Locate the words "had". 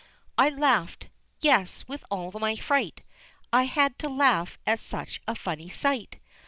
3.65-3.99